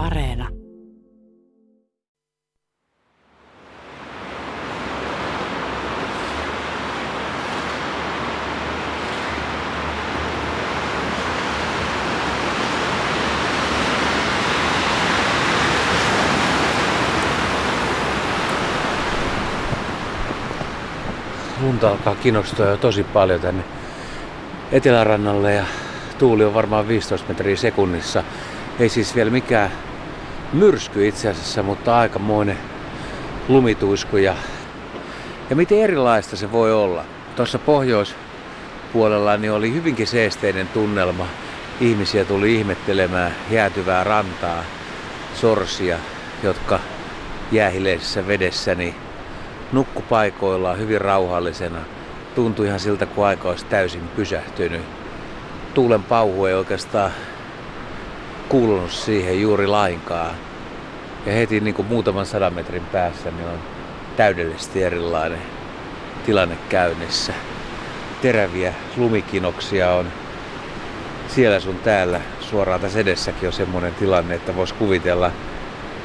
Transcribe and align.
Areena. 0.00 0.48
lunta 21.60 21.90
alkaa 21.90 22.14
kiinnostaa 22.14 22.66
jo 22.66 22.76
tosi 22.76 23.04
paljon 23.04 23.40
tänne 23.40 23.64
etelärannalle 24.72 25.54
ja 25.54 25.64
tuuli 26.18 26.44
on 26.44 26.54
varmaan 26.54 26.88
15 26.88 27.28
metriä 27.28 27.56
sekunnissa. 27.56 28.24
Ei 28.78 28.88
siis 28.88 29.14
vielä 29.14 29.30
mikään 29.30 29.89
myrsky 30.52 31.08
itse 31.08 31.28
asiassa, 31.28 31.62
mutta 31.62 31.98
aikamoinen 31.98 32.58
lumituisku 33.48 34.16
ja, 34.16 34.34
ja 35.50 35.56
miten 35.56 35.78
erilaista 35.78 36.36
se 36.36 36.52
voi 36.52 36.72
olla. 36.72 37.04
Tuossa 37.36 37.58
pohjoispuolella 37.58 39.36
niin 39.36 39.52
oli 39.52 39.72
hyvinkin 39.74 40.06
seesteinen 40.06 40.68
tunnelma. 40.68 41.26
Ihmisiä 41.80 42.24
tuli 42.24 42.54
ihmettelemään 42.54 43.34
jäätyvää 43.50 44.04
rantaa, 44.04 44.64
sorsia, 45.34 45.98
jotka 46.42 46.80
jäähileisessä 47.52 48.26
vedessä 48.26 48.74
niin 48.74 48.94
nukku 49.72 50.02
paikoillaan 50.02 50.78
hyvin 50.78 51.00
rauhallisena. 51.00 51.78
Tuntui 52.34 52.66
ihan 52.66 52.80
siltä, 52.80 53.06
kun 53.06 53.26
aika 53.26 53.48
olisi 53.48 53.66
täysin 53.66 54.08
pysähtynyt. 54.16 54.82
Tuulen 55.74 56.02
pauhu 56.02 56.44
ei 56.44 56.54
oikeastaan 56.54 57.10
kuulunut 58.50 58.90
siihen 58.90 59.40
juuri 59.40 59.66
lainkaan. 59.66 60.34
Ja 61.26 61.32
heti 61.32 61.60
niin 61.60 61.74
kuin 61.74 61.88
muutaman 61.88 62.26
sadan 62.26 62.54
metrin 62.54 62.82
päässä 62.92 63.30
niin 63.30 63.48
on 63.48 63.58
täydellisesti 64.16 64.82
erilainen 64.82 65.42
tilanne 66.26 66.56
käynnissä. 66.68 67.32
Teräviä 68.22 68.74
lumikinoksia 68.96 69.90
on 69.90 70.06
siellä 71.28 71.60
sun 71.60 71.76
täällä. 71.76 72.20
Suoraan 72.40 72.80
tässä 72.80 72.98
edessäkin 72.98 73.46
on 73.46 73.52
semmoinen 73.52 73.94
tilanne, 73.94 74.34
että 74.34 74.56
voisi 74.56 74.74
kuvitella, 74.74 75.30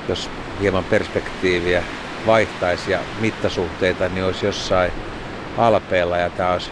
jos 0.10 0.30
hieman 0.62 0.84
perspektiiviä 0.84 1.84
vaihtaisi 2.26 2.92
ja 2.92 3.00
mittasuhteita, 3.20 4.10
niin 4.10 4.26
olisi 4.26 4.46
jossain 4.46 4.92
alpeella 5.58 6.18
ja 6.18 6.30
tämä 6.30 6.54
olisi 6.54 6.72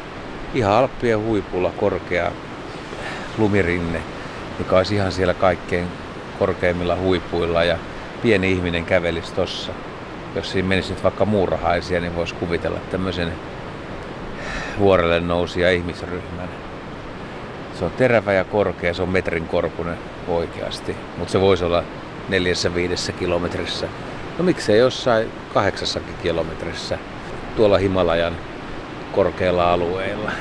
ihan 0.53 0.73
alppien 0.73 1.19
huipulla 1.19 1.71
korkea 1.77 2.31
lumirinne, 3.38 4.01
joka 4.59 4.77
olisi 4.77 4.95
ihan 4.95 5.11
siellä 5.11 5.33
kaikkein 5.33 5.87
korkeimmilla 6.39 6.95
huipuilla 6.95 7.63
ja 7.63 7.77
pieni 8.21 8.51
ihminen 8.51 8.85
kävelisi 8.85 9.33
tossa. 9.33 9.71
Jos 10.35 10.51
siinä 10.51 10.67
menisi 10.67 10.93
nyt 10.93 11.03
vaikka 11.03 11.25
muurahaisia, 11.25 11.99
niin 11.99 12.15
voisi 12.15 12.35
kuvitella 12.35 12.79
tämmöisen 12.91 13.33
vuorelle 14.79 15.19
nousia 15.19 15.71
ihmisryhmän. 15.71 16.49
Se 17.79 17.85
on 17.85 17.91
terävä 17.91 18.33
ja 18.33 18.43
korkea, 18.43 18.93
se 18.93 19.01
on 19.01 19.09
metrin 19.09 19.47
korkunen 19.47 19.97
oikeasti, 20.27 20.95
mutta 21.17 21.31
se 21.31 21.41
voisi 21.41 21.63
olla 21.63 21.83
neljässä 22.29 22.75
viidessä 22.75 23.11
kilometrissä 23.11 23.88
No 24.38 24.43
miksei 24.43 24.79
jossain 24.79 25.31
kahdeksassakin 25.53 26.15
kilometrissä 26.23 26.97
tuolla 27.55 27.77
Himalajan 27.77 28.33
korkeilla 29.11 29.73
alueilla. 29.73 30.31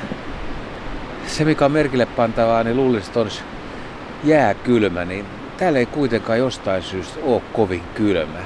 Se 1.26 1.44
mikä 1.44 1.64
on 1.64 1.72
merkille 1.72 2.06
pantavaa, 2.06 2.64
niin 2.64 2.76
luulisin, 2.76 3.08
että 3.08 3.20
olisi 3.20 3.42
jääkylmä, 4.24 5.04
niin 5.04 5.26
täällä 5.56 5.78
ei 5.78 5.86
kuitenkaan 5.86 6.38
jostain 6.38 6.82
syystä 6.82 7.20
ole 7.22 7.42
kovin 7.52 7.82
kylmä. 7.94 8.38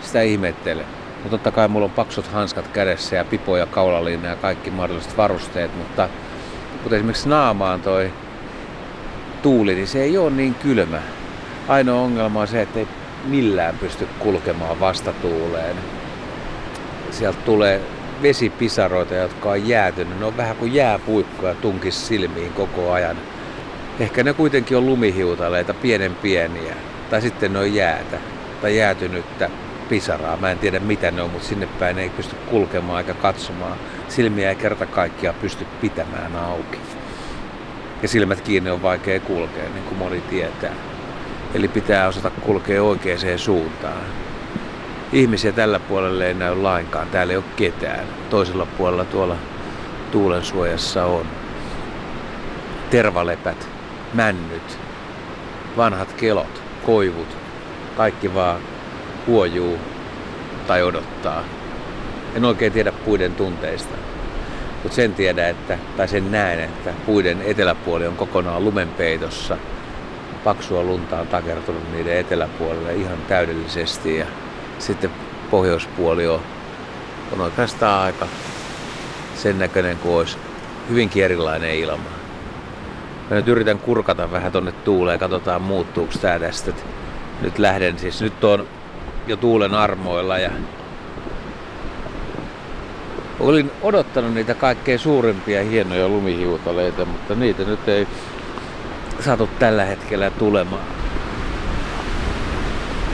Sitä 0.00 0.22
ihmettele. 0.22 0.84
Mutta 1.22 1.30
totta 1.30 1.50
kai 1.50 1.68
mulla 1.68 1.84
on 1.84 1.90
paksut 1.90 2.26
hanskat 2.26 2.68
kädessä 2.68 3.16
ja 3.16 3.24
pipo 3.24 3.56
ja 3.56 3.66
kaulalinna 3.66 4.28
ja 4.28 4.36
kaikki 4.36 4.70
mahdolliset 4.70 5.16
varusteet, 5.16 5.76
mutta, 5.76 6.08
mutta 6.82 6.96
esimerkiksi 6.96 7.28
naamaan 7.28 7.80
toi 7.80 8.12
tuuli, 9.42 9.74
niin 9.74 9.86
se 9.86 10.02
ei 10.02 10.18
ole 10.18 10.30
niin 10.30 10.54
kylmä. 10.54 11.00
Ainoa 11.68 12.00
ongelma 12.00 12.40
on 12.40 12.48
se, 12.48 12.62
että 12.62 12.78
ei 12.78 12.88
millään 13.24 13.78
pysty 13.78 14.08
kulkemaan 14.18 14.80
vastatuuleen. 14.80 15.76
Sieltä 17.10 17.38
tulee 17.44 17.80
vesipisaroita, 18.22 19.14
jotka 19.14 19.50
on 19.50 19.68
jäätynyt. 19.68 20.18
Ne 20.18 20.26
on 20.26 20.36
vähän 20.36 20.56
kuin 20.56 20.74
jääpuikkoja 20.74 21.54
tunkis 21.54 22.06
silmiin 22.06 22.52
koko 22.52 22.92
ajan. 22.92 23.16
Ehkä 24.00 24.22
ne 24.22 24.32
kuitenkin 24.32 24.76
on 24.76 24.86
lumihiutaleita, 24.86 25.74
pienen 25.74 26.14
pieniä. 26.14 26.74
Tai 27.10 27.22
sitten 27.22 27.52
ne 27.52 27.58
on 27.58 27.74
jäätä 27.74 28.18
tai 28.62 28.76
jäätynyttä 28.76 29.50
pisaraa. 29.88 30.36
Mä 30.36 30.50
en 30.50 30.58
tiedä 30.58 30.80
mitä 30.80 31.10
ne 31.10 31.22
on, 31.22 31.30
mutta 31.30 31.48
sinne 31.48 31.68
päin 31.78 31.98
ei 31.98 32.08
pysty 32.08 32.36
kulkemaan 32.50 32.98
eikä 32.98 33.14
katsomaan. 33.14 33.78
Silmiä 34.08 34.48
ei 34.48 34.56
kerta 34.56 34.86
kaikkiaan 34.86 35.36
pysty 35.40 35.66
pitämään 35.80 36.36
auki. 36.36 36.78
Ja 38.02 38.08
silmät 38.08 38.40
kiinni 38.40 38.70
on 38.70 38.82
vaikea 38.82 39.20
kulkea, 39.20 39.68
niin 39.74 39.84
kuin 39.84 39.98
moni 39.98 40.20
tietää. 40.20 40.74
Eli 41.54 41.68
pitää 41.68 42.08
osata 42.08 42.30
kulkea 42.30 42.82
oikeaan 42.82 43.38
suuntaan. 43.38 44.02
Ihmisiä 45.12 45.52
tällä 45.52 45.80
puolella 45.80 46.24
ei 46.24 46.34
näy 46.34 46.54
lainkaan. 46.54 47.08
Täällä 47.08 47.32
ei 47.32 47.36
ole 47.36 47.44
ketään. 47.56 48.06
Toisella 48.30 48.66
puolella 48.66 49.04
tuolla 49.04 49.36
tuulen 50.10 50.44
suojassa 50.44 51.04
on. 51.04 51.26
Tervalepät, 52.90 53.68
männyt, 54.14 54.78
vanhat 55.76 56.12
kelot, 56.12 56.62
koivut. 56.86 57.36
Kaikki 57.96 58.34
vaan 58.34 58.60
huojuu 59.26 59.78
tai 60.66 60.82
odottaa. 60.82 61.44
En 62.34 62.44
oikein 62.44 62.72
tiedä 62.72 62.92
puiden 62.92 63.34
tunteista. 63.34 63.96
Mutta 64.82 64.96
sen 64.96 65.14
tiedä, 65.14 65.48
että, 65.48 65.78
tai 65.96 66.08
sen 66.08 66.32
näen, 66.32 66.60
että 66.60 66.90
puiden 67.06 67.42
eteläpuoli 67.42 68.06
on 68.06 68.16
kokonaan 68.16 68.64
lumenpeitossa– 68.64 69.56
paksua 70.44 70.82
lunta 70.82 71.20
on 71.20 71.26
takertunut 71.26 71.92
niiden 71.92 72.18
eteläpuolelle 72.18 72.94
ihan 72.94 73.18
täydellisesti 73.28 74.16
ja 74.16 74.26
sitten 74.78 75.10
pohjoispuoli 75.50 76.26
on, 76.26 76.40
on 77.32 77.40
oikeastaan 77.40 78.04
aika 78.04 78.26
sen 79.36 79.58
näköinen 79.58 79.96
kuin 79.96 80.16
olisi 80.16 80.38
hyvinkin 80.88 81.24
erilainen 81.24 81.74
ilma. 81.74 82.17
Mä 83.30 83.36
nyt 83.36 83.48
yritän 83.48 83.78
kurkata 83.78 84.32
vähän 84.32 84.52
tonne 84.52 84.72
tuuleen, 84.72 85.18
katsotaan 85.18 85.62
muuttuuko 85.62 86.12
tää 86.20 86.38
tästä. 86.38 86.72
Nyt 87.40 87.58
lähden 87.58 87.98
siis, 87.98 88.22
nyt 88.22 88.44
on 88.44 88.66
jo 89.26 89.36
tuulen 89.36 89.74
armoilla 89.74 90.38
ja 90.38 90.50
olin 93.40 93.70
odottanut 93.82 94.34
niitä 94.34 94.54
kaikkein 94.54 94.98
suurimpia 94.98 95.64
hienoja 95.64 96.08
lumihiutaleita, 96.08 97.04
mutta 97.04 97.34
niitä 97.34 97.64
nyt 97.64 97.88
ei 97.88 98.06
saatu 99.20 99.48
tällä 99.58 99.84
hetkellä 99.84 100.30
tulemaan. 100.30 100.82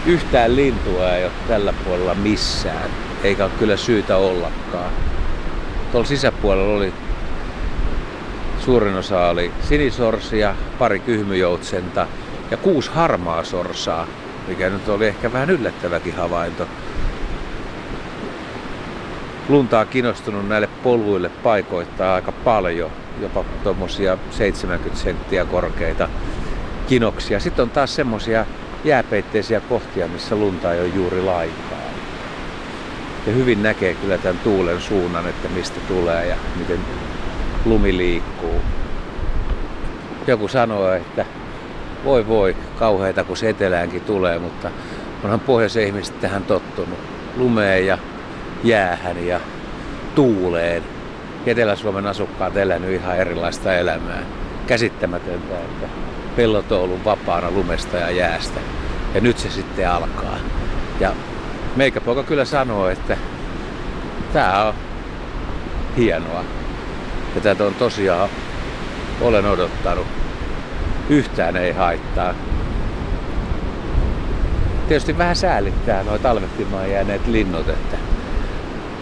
Yhtään 0.06 0.56
lintua 0.56 1.10
ei 1.10 1.25
ole 1.25 1.32
tällä 1.48 1.75
puolella 1.84 2.14
missään, 2.14 2.91
eikä 3.22 3.44
ole 3.44 3.52
kyllä 3.58 3.76
syytä 3.76 4.16
ollakaan. 4.16 4.92
Tuolla 5.92 6.08
sisäpuolella 6.08 6.76
oli 6.76 6.92
suurin 8.64 8.94
osa 8.94 9.28
oli 9.28 9.52
sinisorsia, 9.69 10.54
pari 10.78 10.98
kyhmyjoutsenta 10.98 12.06
ja 12.50 12.56
kuusi 12.56 12.91
harmaa 12.91 13.44
sorsaa, 13.44 14.06
mikä 14.48 14.70
nyt 14.70 14.88
oli 14.88 15.06
ehkä 15.06 15.32
vähän 15.32 15.50
yllättäväkin 15.50 16.14
havainto. 16.14 16.66
Lunta 19.48 19.80
on 19.80 19.86
kiinnostunut 19.86 20.48
näille 20.48 20.69
polvuille 20.82 21.28
paikoittaa 21.28 22.14
aika 22.14 22.32
paljon 22.32 22.91
jopa 23.20 23.44
tuommoisia 23.62 24.19
70 24.30 25.02
senttiä 25.02 25.44
korkeita 25.44 26.08
kinoksia. 26.86 27.41
Sitten 27.41 27.62
on 27.62 27.70
taas 27.70 27.94
semmoisia 27.94 28.46
jääpeitteisiä 28.84 29.60
kohtia, 29.60 30.08
missä 30.08 30.37
lunta 30.37 30.72
ei 30.72 30.81
ole 30.81 30.88
juuri 30.88 31.22
lainkaan. 31.22 31.94
Ja 33.26 33.32
hyvin 33.32 33.62
näkee 33.62 33.94
kyllä 33.94 34.19
tämän 34.19 34.38
tuulen 34.38 34.81
suunnan, 34.81 35.28
että 35.28 35.49
mistä 35.49 35.81
tulee 35.88 36.26
ja 36.26 36.37
miten 36.56 36.78
lumi 37.64 37.96
liikkuu. 37.96 38.61
Joku 40.26 40.49
sanoo, 40.49 40.93
että 40.93 41.26
voi 42.05 42.28
voi, 42.28 42.56
kauheita 42.78 43.25
kun 43.25 43.37
se 43.37 43.49
eteläänkin 43.49 44.02
tulee, 44.02 44.38
mutta 44.38 44.70
onhan 45.25 45.40
pohjoisen 45.40 45.87
ihmiset 45.87 46.20
tähän 46.20 46.43
tottunut. 46.43 46.99
Lumeen 47.37 47.87
ja 47.87 47.99
jäähän 48.64 49.26
ja 49.26 49.40
tuuleen. 50.14 50.82
Etelä-Suomen 51.46 52.06
asukkaat 52.06 52.56
elänyt 52.56 52.90
ihan 52.90 53.16
erilaista 53.16 53.75
elämää. 53.75 54.22
Käsittämätöntä, 54.67 55.58
että 55.58 55.87
pellot 56.37 56.72
on 56.72 56.81
ollut 56.81 57.05
vapaana 57.05 57.50
lumesta 57.50 57.96
ja 57.96 58.10
jäästä. 58.10 58.60
Ja 59.14 59.20
nyt 59.20 59.38
se 59.38 59.50
sitten 59.50 59.90
alkaa. 59.90 60.37
Ja 61.00 61.12
meikäpoika 61.76 62.22
kyllä 62.22 62.44
sanoo, 62.44 62.88
että 62.88 63.17
tämä 64.32 64.64
on 64.64 64.75
hienoa. 65.96 66.44
Ja 67.34 67.40
tätä 67.40 67.64
on 67.64 67.75
tosiaan, 67.75 68.28
olen 69.20 69.46
odottanut. 69.46 70.06
Yhtään 71.08 71.56
ei 71.56 71.72
haittaa. 71.72 72.34
tietysti 74.88 75.19
vähän 75.19 75.36
säälittää 75.36 76.02
nuo 76.02 76.19
talvehtimaan 76.19 76.90
jääneet 76.90 77.26
linnut, 77.26 77.69
että 77.69 77.96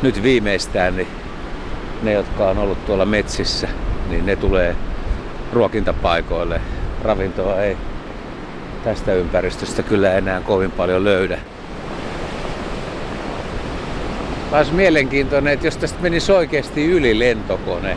nyt 0.02 0.22
viimeistään 0.22 0.96
niin 0.96 1.08
ne, 2.02 2.12
jotka 2.12 2.48
on 2.48 2.58
ollut 2.58 2.86
tuolla 2.86 3.06
metsissä, 3.06 3.68
niin 4.08 4.26
ne 4.26 4.36
tulee 4.36 4.76
ruokintapaikoille. 5.52 6.60
Ravintoa 7.02 7.62
ei 7.62 7.76
tästä 8.84 9.14
ympäristöstä 9.14 9.82
kyllä 9.82 10.12
enää 10.12 10.40
kovin 10.40 10.70
paljon 10.70 11.04
löydä. 11.04 11.38
Taas 14.50 14.72
mielenkiintoinen, 14.72 15.52
että 15.52 15.66
jos 15.66 15.76
tästä 15.76 16.02
menisi 16.02 16.32
oikeasti 16.32 16.86
yli 16.86 17.18
lentokone, 17.18 17.96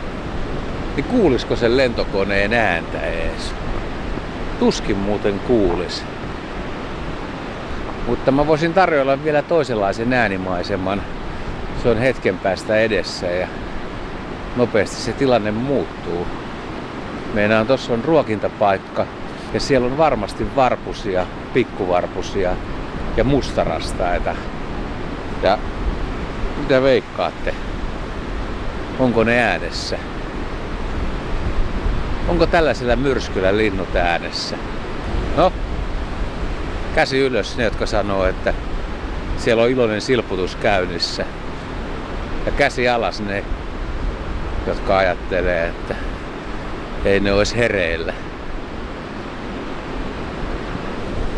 niin 0.96 1.04
kuulisiko 1.04 1.56
sen 1.56 1.76
lentokoneen 1.76 2.52
ääntä 2.52 3.00
ees? 3.00 3.54
Tuskin 4.58 4.96
muuten 4.96 5.40
kuulis. 5.40 6.04
Mutta 8.06 8.32
mä 8.32 8.46
voisin 8.46 8.74
tarjolla 8.74 9.24
vielä 9.24 9.42
toisenlaisen 9.42 10.12
äänimaiseman. 10.12 11.02
Se 11.82 11.88
on 11.88 11.98
hetken 11.98 12.38
päästä 12.38 12.76
edessä 12.76 13.26
ja 13.26 13.48
nopeasti 14.56 14.96
se 14.96 15.12
tilanne 15.12 15.50
muuttuu. 15.50 16.26
Meidän 17.34 17.66
tuossa 17.66 17.92
on 17.92 18.04
ruokintapaikka 18.04 19.06
ja 19.54 19.60
siellä 19.60 19.86
on 19.86 19.98
varmasti 19.98 20.56
varpusia, 20.56 21.26
pikkuvarpusia 21.54 22.56
ja 23.16 23.24
mustarastaita. 23.24 24.34
Ja 25.42 25.58
mitä 26.58 26.82
veikkaatte? 26.82 27.54
Onko 28.98 29.24
ne 29.24 29.42
äänessä? 29.42 29.98
Onko 32.28 32.46
tällaisella 32.46 32.96
myrskyllä 32.96 33.56
linnut 33.56 33.96
äänessä? 33.96 34.56
No, 35.36 35.52
käsi 36.94 37.18
ylös 37.18 37.56
ne, 37.56 37.64
jotka 37.64 37.86
sanoo, 37.86 38.26
että 38.26 38.54
siellä 39.36 39.62
on 39.62 39.70
iloinen 39.70 40.00
silputus 40.00 40.56
käynnissä. 40.56 41.24
Ja 42.46 42.52
käsi 42.52 42.88
alas 42.88 43.20
ne, 43.20 43.44
jotka 44.66 44.98
ajattelee, 44.98 45.68
että 45.68 45.94
ei 47.04 47.20
ne 47.20 47.32
olisi 47.32 47.56
hereillä. 47.56 48.12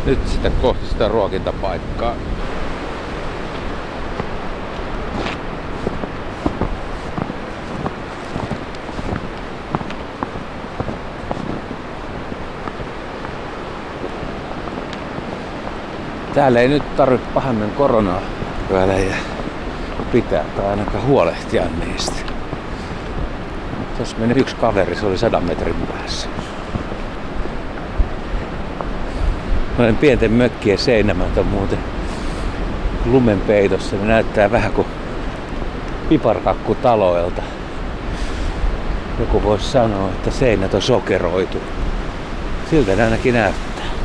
Nyt 0.06 0.28
sitä 0.28 0.50
kohti 0.50 0.86
sitä 0.86 1.08
ruokintapaikkaa. 1.08 2.14
Täällä 16.38 16.60
ei 16.60 16.68
nyt 16.68 16.96
tarvitse 16.96 17.26
pahemmin 17.34 17.70
koronaa 17.70 18.20
välejä 18.72 19.14
pitää 20.12 20.44
tai 20.56 20.66
ainakaan 20.66 21.06
huolehtia 21.06 21.62
niistä. 21.84 22.16
Tuossa 23.96 24.16
meni 24.18 24.40
yksi 24.40 24.56
kaveri, 24.56 24.94
se 24.94 25.06
oli 25.06 25.18
sadan 25.18 25.44
metrin 25.44 25.74
päässä. 25.74 26.28
Noiden 29.78 29.96
pienten 29.96 30.32
mökkien 30.32 30.78
seinämät 30.78 31.38
on 31.38 31.46
muuten 31.46 31.78
lumen 33.04 33.40
peitossa. 33.40 33.96
Ne 33.96 34.06
näyttää 34.06 34.50
vähän 34.50 34.72
kuin 34.72 34.86
piparkakku 36.08 36.74
taloilta. 36.74 37.42
Joku 39.20 39.42
voisi 39.42 39.70
sanoa, 39.70 40.08
että 40.08 40.30
seinät 40.30 40.74
on 40.74 40.82
sokeroitu. 40.82 41.58
Siltä 42.70 42.96
ne 42.96 43.04
ainakin 43.04 43.34
näyttää. 43.34 43.97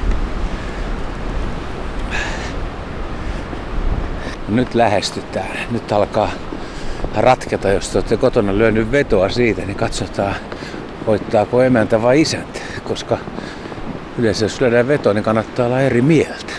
Nyt 4.50 4.76
lähestytään. 4.76 5.58
Nyt 5.72 5.92
alkaa 5.92 6.32
ratketa, 7.16 7.70
jos 7.70 7.90
te 7.90 7.98
olette 7.98 8.18
kotona 8.18 8.58
lyönyt 8.58 8.92
vetoa 8.92 9.30
siitä, 9.30 9.62
niin 9.62 9.78
katsotaan, 9.78 10.36
voittaako 11.08 11.62
emäntä 11.62 12.02
vai 12.02 12.22
isäntä. 12.22 12.60
Koska 12.84 13.18
yleensä 14.20 14.46
jos 14.46 14.62
lyödään 14.62 14.88
veto, 14.88 15.14
niin 15.14 15.24
kannattaa 15.24 15.66
olla 15.66 15.82
eri 15.82 16.02
mieltä. 16.02 16.54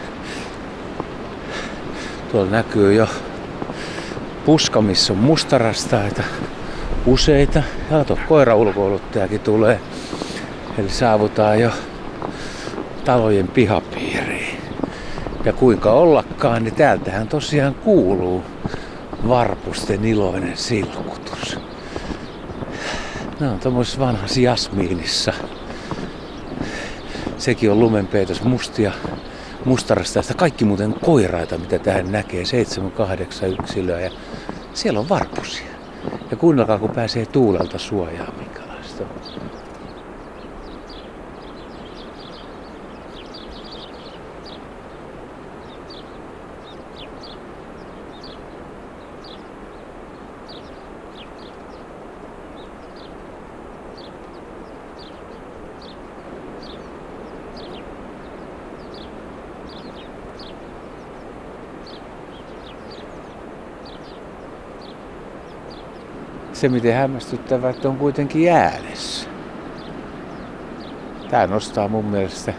Tuolla 2.32 2.50
näkyy 2.50 2.94
jo 2.94 3.08
puska, 4.44 4.82
missä 4.82 5.12
on 5.12 5.18
mustarastaita 5.18 6.22
useita. 7.06 7.62
Ja 7.90 8.04
tuo 8.04 8.18
koiraulkoiluttajakin 8.28 9.40
tulee. 9.40 9.80
Eli 10.78 10.88
saavutaan 10.88 11.60
jo 11.60 11.70
talojen 13.04 13.48
pihapiiriin. 13.48 14.33
Ja 15.44 15.52
kuinka 15.52 15.92
ollakaan, 15.92 16.64
niin 16.64 16.74
täältähän 16.74 17.28
tosiaan 17.28 17.74
kuuluu 17.74 18.42
varpusten 19.28 20.04
iloinen 20.04 20.56
silkutus. 20.56 21.58
Nämä 23.40 23.52
on 23.52 23.60
tuommoisessa 23.60 24.00
vanhassa 24.00 24.40
jasmiinissa. 24.40 25.32
Sekin 27.38 27.70
on 27.70 27.80
lumenpeitos 27.80 28.42
mustia 28.42 28.92
mustarasta. 29.64 30.22
Sitä 30.22 30.34
kaikki 30.34 30.64
muuten 30.64 30.94
koiraita, 31.04 31.58
mitä 31.58 31.78
tähän 31.78 32.12
näkee. 32.12 32.42
7-8 32.42 33.46
yksilöä 33.60 34.00
ja 34.00 34.10
siellä 34.74 35.00
on 35.00 35.08
varpusia. 35.08 35.66
Ja 36.30 36.36
kuunnelkaa, 36.36 36.78
kun 36.78 36.90
pääsee 36.90 37.26
tuulelta 37.26 37.78
suojaan, 37.78 38.34
minkälaista 38.38 39.02
on. 39.02 39.43
Se 66.64 66.68
miten 66.68 66.94
hämmästyttävää, 66.94 67.70
että 67.70 67.88
on 67.88 67.96
kuitenkin 67.96 68.52
äänessä. 68.52 69.28
Tämä 71.30 71.46
nostaa 71.46 71.88
mun 71.88 72.04
mielestä 72.04 72.54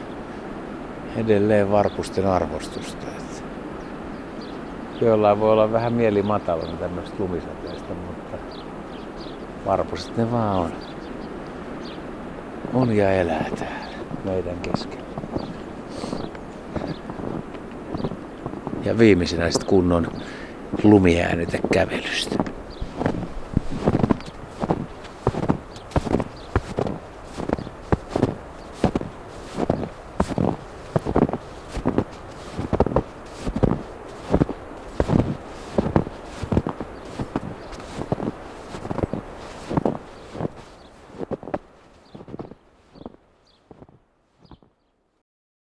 edelleen 1.16 1.72
varpusten 1.72 2.28
arvostusta. 2.28 3.08
Että 3.08 5.06
jollain 5.06 5.40
voi 5.40 5.52
olla 5.52 5.72
vähän 5.72 5.94
mieli 5.94 6.22
matalana 6.22 6.78
tämmöistä 6.78 7.16
lumisateesta, 7.20 7.94
mutta 7.94 8.38
varpuset 9.66 10.18
ne 10.18 10.32
vaan 10.32 10.58
on. 10.58 10.72
On 12.74 12.96
ja 12.96 13.12
elää 13.12 13.50
täällä 13.60 13.98
meidän 14.26 14.60
keskellä. 14.60 15.06
Ja 18.84 18.98
viimeisenä 18.98 19.52
sitten 19.52 19.70
kunnon 19.70 20.08
lumiäänetä 20.84 21.58
kävelystä. 21.74 22.45